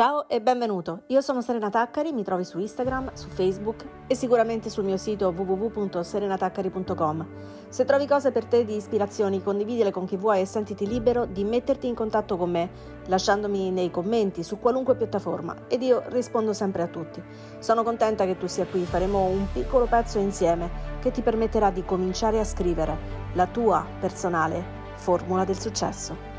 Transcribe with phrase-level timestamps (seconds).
[0.00, 4.70] Ciao e benvenuto, io sono Serena Taccari, mi trovi su Instagram, su Facebook e sicuramente
[4.70, 7.26] sul mio sito www.serenataccari.com.
[7.68, 11.44] Se trovi cose per te di ispirazioni, condividile con chi vuoi e sentiti libero di
[11.44, 12.70] metterti in contatto con me,
[13.08, 17.22] lasciandomi nei commenti su qualunque piattaforma ed io rispondo sempre a tutti.
[17.58, 20.70] Sono contenta che tu sia qui, faremo un piccolo pezzo insieme
[21.02, 22.96] che ti permetterà di cominciare a scrivere
[23.34, 24.64] la tua personale
[24.94, 26.29] formula del successo.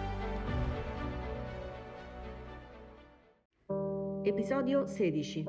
[4.42, 5.46] Episodio 16.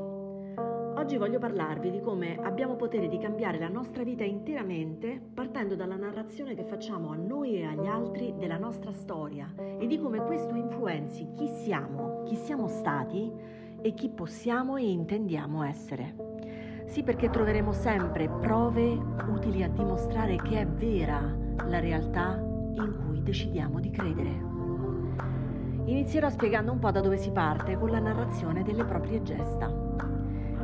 [0.97, 5.97] Oggi voglio parlarvi di come abbiamo potere di cambiare la nostra vita interamente partendo dalla
[5.97, 10.55] narrazione che facciamo a noi e agli altri della nostra storia e di come questo
[10.55, 13.33] influenzi chi siamo, chi siamo stati
[13.81, 16.85] e chi possiamo e intendiamo essere.
[16.85, 18.93] Sì, perché troveremo sempre prove
[19.27, 21.35] utili a dimostrare che è vera
[21.67, 22.37] la realtà
[22.75, 24.52] in cui decidiamo di credere.
[25.85, 29.69] Inizierò spiegando un po' da dove si parte con la narrazione delle proprie gesta.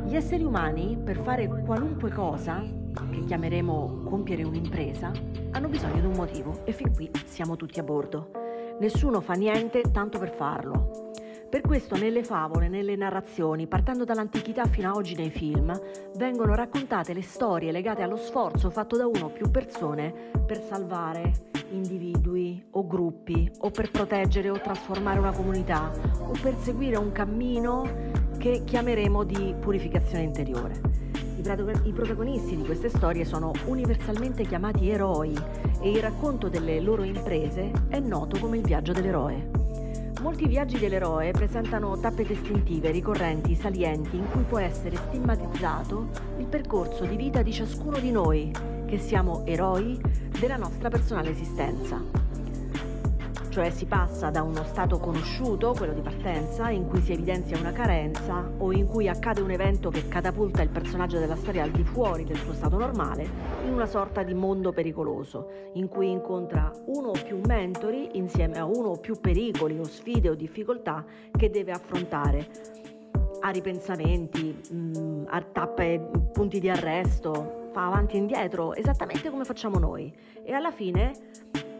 [0.05, 2.63] Gli esseri umani, per fare qualunque cosa,
[3.11, 5.11] che chiameremo compiere un'impresa,
[5.51, 8.31] hanno bisogno di un motivo e fin qui siamo tutti a bordo.
[8.79, 11.11] Nessuno fa niente tanto per farlo.
[11.49, 15.75] Per questo nelle favole, nelle narrazioni, partendo dall'antichità fino a oggi nei film,
[16.15, 20.13] vengono raccontate le storie legate allo sforzo fatto da uno o più persone
[20.45, 26.97] per salvare individui o gruppi o per proteggere o trasformare una comunità o per seguire
[26.97, 27.83] un cammino
[28.37, 30.79] che chiameremo di purificazione interiore.
[31.83, 35.35] I protagonisti di queste storie sono universalmente chiamati eroi
[35.81, 39.58] e il racconto delle loro imprese è noto come il viaggio dell'eroe.
[40.21, 47.05] Molti viaggi dell'eroe presentano tappe distintive, ricorrenti, salienti, in cui può essere stigmatizzato il percorso
[47.05, 48.51] di vita di ciascuno di noi,
[48.85, 49.97] che siamo eroi
[50.37, 52.18] della nostra personale esistenza
[53.59, 57.73] cioè si passa da uno stato conosciuto, quello di partenza, in cui si evidenzia una
[57.73, 61.83] carenza o in cui accade un evento che catapulta il personaggio della storia al di
[61.83, 63.27] fuori del suo stato normale,
[63.65, 68.63] in una sorta di mondo pericoloso, in cui incontra uno o più mentori insieme a
[68.63, 72.47] uno o più pericoli o sfide o difficoltà che deve affrontare
[73.41, 79.79] a ripensamenti, mh, a tappe, punti di arresto, fa avanti e indietro, esattamente come facciamo
[79.79, 80.13] noi.
[80.45, 81.11] E alla fine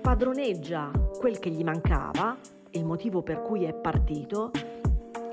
[0.01, 2.37] padroneggia quel che gli mancava,
[2.71, 4.51] il motivo per cui è partito,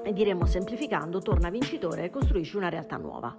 [0.02, 3.36] e diremmo semplificando, torna vincitore e costruisce una realtà nuova.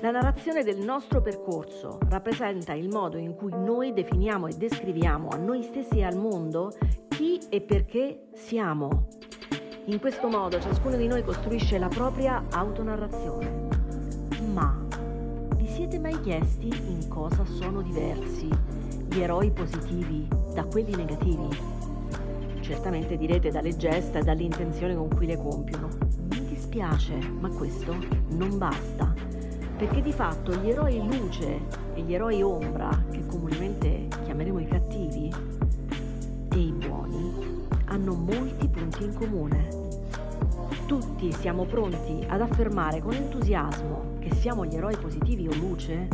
[0.00, 5.36] La narrazione del nostro percorso rappresenta il modo in cui noi definiamo e descriviamo a
[5.36, 6.72] noi stessi e al mondo
[7.08, 9.08] chi e perché siamo.
[9.84, 13.68] In questo modo ciascuno di noi costruisce la propria autonarrazione.
[14.52, 14.82] Ma
[15.56, 18.65] vi siete mai chiesti in cosa sono diversi
[19.16, 21.48] gli eroi positivi da quelli negativi.
[22.60, 25.88] Certamente direte dalle gesta e dall'intenzione con cui le compiono.
[26.28, 27.96] Mi dispiace, ma questo
[28.28, 29.14] non basta,
[29.78, 31.60] perché di fatto gli eroi luce
[31.94, 35.32] e gli eroi ombra, che comunemente chiameremo i cattivi,
[36.50, 39.68] e i buoni, hanno molti punti in comune.
[40.84, 46.06] Tutti siamo pronti ad affermare con entusiasmo che siamo gli eroi positivi o luce,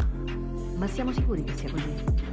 [0.77, 2.32] ma siamo sicuri che sia così?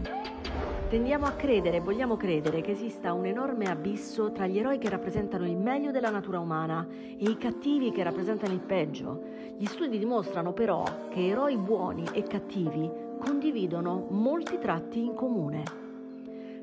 [0.89, 5.45] Tendiamo a credere vogliamo credere che esista un enorme abisso tra gli eroi che rappresentano
[5.45, 9.21] il meglio della natura umana e i cattivi che rappresentano il peggio.
[9.55, 12.89] Gli studi dimostrano però che eroi buoni e cattivi
[13.19, 15.63] condividono molti tratti in comune.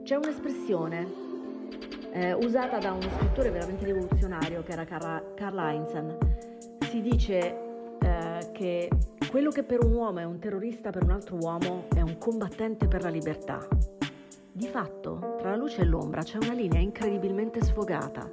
[0.02, 1.06] C'è un'espressione
[2.10, 6.18] eh, usata da uno scrittore veramente rivoluzionario che era Karl Heinzen.
[6.80, 8.90] Si dice eh, che
[9.30, 12.88] quello che per un uomo è un terrorista per un altro uomo è un combattente
[12.88, 13.95] per la libertà.
[14.56, 18.26] Di fatto, tra la luce e l'ombra c'è una linea incredibilmente sfogata.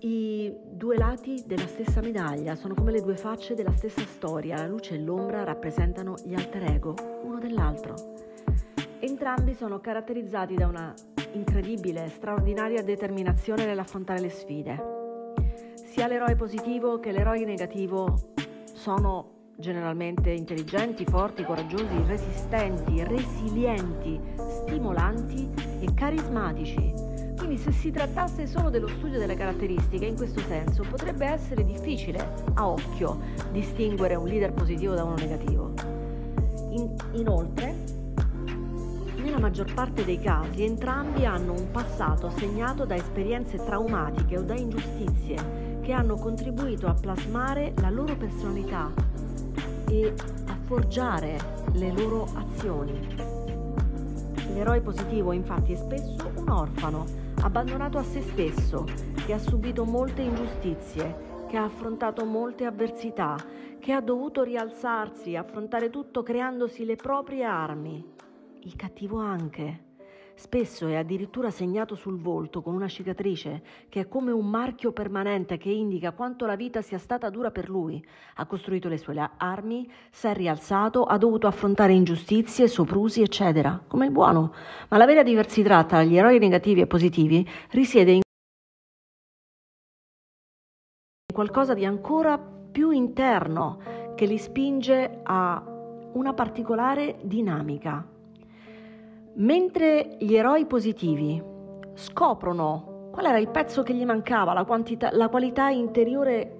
[0.00, 4.66] I due lati della stessa medaglia sono come le due facce della stessa storia, la
[4.66, 7.94] luce e l'ombra rappresentano gli alter ego uno dell'altro.
[9.00, 10.92] Entrambi sono caratterizzati da una
[11.32, 14.82] incredibile, straordinaria determinazione nell'affrontare le sfide.
[15.72, 18.14] Sia l'eroe positivo che l'eroe negativo
[18.74, 25.48] sono generalmente intelligenti, forti, coraggiosi, resistenti, resilienti, stimolanti
[25.80, 26.92] e carismatici.
[27.36, 32.34] Quindi se si trattasse solo dello studio delle caratteristiche, in questo senso potrebbe essere difficile
[32.54, 33.18] a occhio
[33.50, 35.72] distinguere un leader positivo da uno negativo.
[36.70, 38.00] In, inoltre,
[39.16, 44.54] nella maggior parte dei casi entrambi hanno un passato segnato da esperienze traumatiche o da
[44.54, 49.11] ingiustizie che hanno contribuito a plasmare la loro personalità
[49.92, 50.14] e
[50.46, 51.38] a forgiare
[51.74, 52.98] le loro azioni.
[54.54, 57.04] L'eroe positivo infatti è spesso un orfano,
[57.42, 58.86] abbandonato a se stesso,
[59.26, 63.36] che ha subito molte ingiustizie, che ha affrontato molte avversità,
[63.78, 68.02] che ha dovuto rialzarsi, affrontare tutto creandosi le proprie armi.
[68.60, 69.90] Il cattivo anche.
[70.34, 75.58] Spesso è addirittura segnato sul volto con una cicatrice che è come un marchio permanente
[75.58, 78.04] che indica quanto la vita sia stata dura per lui.
[78.36, 84.06] Ha costruito le sue armi, si è rialzato, ha dovuto affrontare ingiustizie, soprusi, eccetera, come
[84.06, 84.54] il buono.
[84.88, 88.20] Ma la vera diversità tra gli eroi negativi e positivi risiede in
[91.32, 93.80] qualcosa di ancora più interno
[94.14, 95.62] che li spinge a
[96.14, 98.06] una particolare dinamica.
[99.34, 101.42] Mentre gli eroi positivi
[101.94, 106.58] scoprono qual era il pezzo che gli mancava, la, quantità, la qualità interiore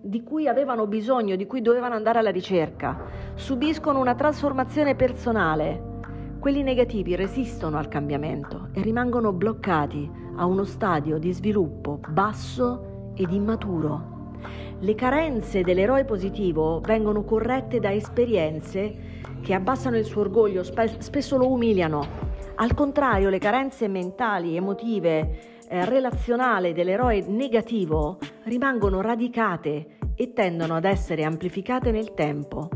[0.00, 2.98] di cui avevano bisogno, di cui dovevano andare alla ricerca,
[3.34, 5.96] subiscono una trasformazione personale.
[6.38, 13.30] Quelli negativi resistono al cambiamento e rimangono bloccati a uno stadio di sviluppo basso ed
[13.30, 14.16] immaturo.
[14.78, 19.07] Le carenze dell'eroe positivo vengono corrette da esperienze
[19.42, 22.26] che abbassano il suo orgoglio, spesso lo umiliano.
[22.56, 30.84] Al contrario, le carenze mentali, emotive, eh, relazionali dell'eroe negativo rimangono radicate e tendono ad
[30.84, 32.68] essere amplificate nel tempo.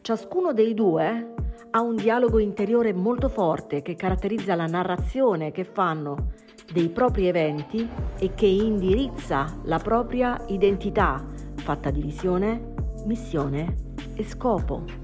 [0.00, 1.34] Ciascuno dei due
[1.70, 6.32] ha un dialogo interiore molto forte che caratterizza la narrazione che fanno
[6.72, 7.88] dei propri eventi
[8.18, 11.24] e che indirizza la propria identità,
[11.56, 12.74] fatta di visione,
[13.06, 13.76] missione
[14.14, 15.03] e scopo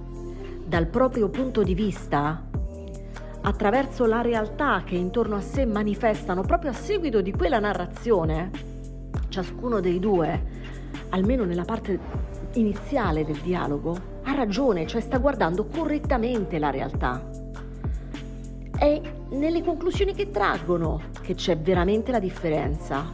[0.70, 2.46] dal proprio punto di vista
[3.40, 8.52] attraverso la realtà che intorno a sé manifestano proprio a seguito di quella narrazione,
[9.30, 10.40] ciascuno dei due,
[11.08, 11.98] almeno nella parte
[12.52, 17.20] iniziale del dialogo, ha ragione, cioè sta guardando correttamente la realtà.
[18.78, 19.00] È
[19.30, 23.12] nelle conclusioni che traggono che c'è veramente la differenza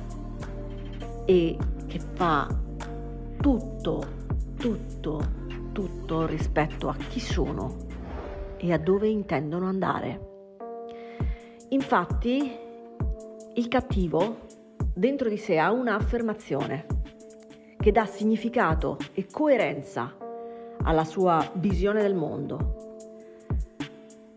[1.24, 1.56] e
[1.86, 2.54] che fa
[3.40, 4.04] tutto,
[4.58, 5.45] tutto
[5.76, 7.76] tutto rispetto a chi sono
[8.56, 10.20] e a dove intendono andare.
[11.68, 12.50] Infatti,
[13.52, 14.38] il cattivo
[14.94, 16.86] dentro di sé ha un'affermazione
[17.78, 20.16] che dà significato e coerenza
[20.82, 23.04] alla sua visione del mondo.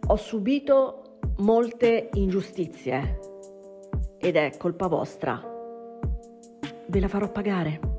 [0.08, 3.18] Ho subito molte ingiustizie
[4.18, 5.42] ed è colpa vostra.
[6.88, 7.99] Ve la farò pagare.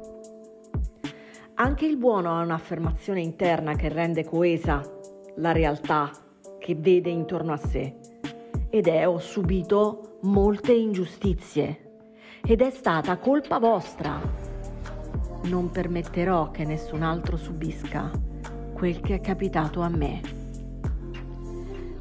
[1.62, 4.80] Anche il buono ha un'affermazione interna che rende coesa
[5.36, 6.10] la realtà
[6.58, 7.96] che vede intorno a sé.
[8.70, 11.98] Ed è ho subito molte ingiustizie
[12.42, 14.18] ed è stata colpa vostra.
[15.42, 18.10] Non permetterò che nessun altro subisca
[18.72, 20.22] quel che è capitato a me.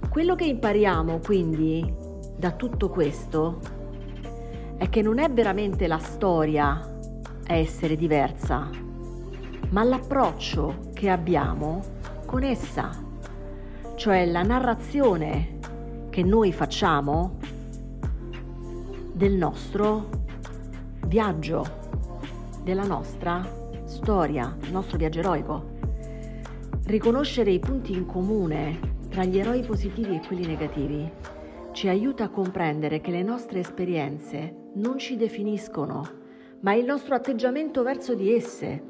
[0.09, 1.94] Quello che impariamo quindi
[2.38, 3.59] da tutto questo
[4.77, 6.97] è che non è veramente la storia
[7.45, 8.88] a essere diversa,
[9.69, 11.83] ma l'approccio che abbiamo
[12.25, 12.92] con essa,
[13.95, 15.57] cioè la narrazione
[16.10, 17.38] che noi facciamo
[19.13, 20.10] del nostro
[21.06, 21.66] viaggio,
[22.63, 23.48] della nostra
[23.86, 25.77] storia, il nostro viaggio eroico.
[26.86, 28.80] Riconoscere i punti in comune
[29.10, 31.12] tra gli eroi positivi e quelli negativi
[31.71, 36.07] ci aiuta a comprendere che le nostre esperienze non ci definiscono,
[36.62, 38.89] ma il nostro atteggiamento verso di esse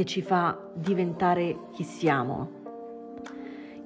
[0.00, 2.58] che ci fa diventare chi siamo.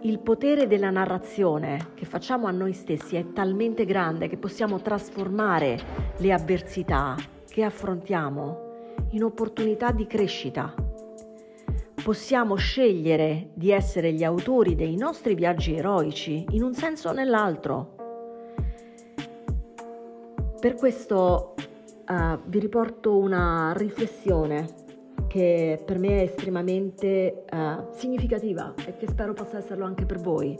[0.02, 5.76] Il potere della narrazione che facciamo a noi stessi è talmente grande che possiamo trasformare
[6.18, 7.16] le avversità
[7.49, 10.73] che affrontiamo in opportunità di crescita.
[12.04, 17.97] Possiamo scegliere di essere gli autori dei nostri viaggi eroici in un senso o nell'altro.
[20.61, 21.54] Per questo
[22.06, 24.83] uh, vi riporto una riflessione
[25.26, 30.56] che per me è estremamente uh, significativa e che spero possa esserlo anche per voi.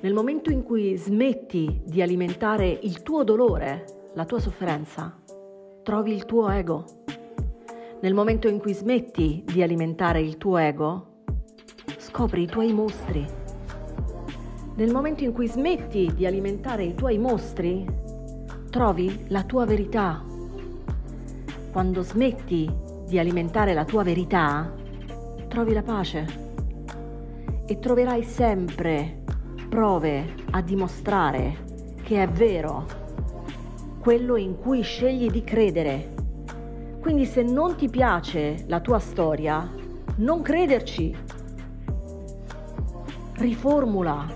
[0.00, 5.18] Nel momento in cui smetti di alimentare il tuo dolore, la tua sofferenza,
[5.82, 6.84] trovi il tuo ego.
[8.00, 11.22] Nel momento in cui smetti di alimentare il tuo ego,
[11.96, 13.26] scopri i tuoi mostri.
[14.76, 17.86] Nel momento in cui smetti di alimentare i tuoi mostri,
[18.68, 20.22] trovi la tua verità.
[21.72, 22.83] Quando smetti
[23.14, 24.74] di alimentare la tua verità,
[25.46, 26.26] trovi la pace
[27.64, 29.22] e troverai sempre
[29.68, 31.58] prove a dimostrare
[32.02, 32.84] che è vero
[34.00, 36.12] quello in cui scegli di credere.
[37.00, 39.70] Quindi se non ti piace la tua storia,
[40.16, 41.16] non crederci.
[43.34, 44.26] Riformula,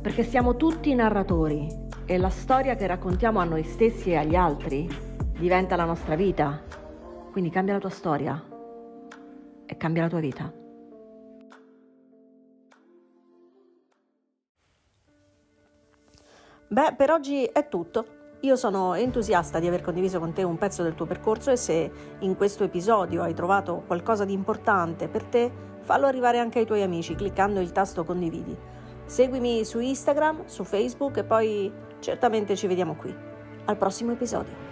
[0.00, 1.68] perché siamo tutti narratori
[2.06, 4.88] e la storia che raccontiamo a noi stessi e agli altri
[5.38, 6.75] diventa la nostra vita.
[7.36, 8.42] Quindi cambia la tua storia
[9.66, 10.50] e cambia la tua vita.
[16.66, 18.06] Beh, per oggi è tutto.
[18.40, 21.92] Io sono entusiasta di aver condiviso con te un pezzo del tuo percorso e se
[22.20, 25.52] in questo episodio hai trovato qualcosa di importante per te,
[25.82, 28.56] fallo arrivare anche ai tuoi amici cliccando il tasto condividi.
[29.04, 33.14] Seguimi su Instagram, su Facebook e poi certamente ci vediamo qui.
[33.66, 34.65] Al prossimo episodio.